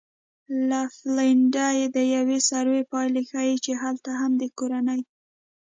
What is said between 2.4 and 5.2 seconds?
سروې پایلې ښیي چې هلته هم د کورنۍ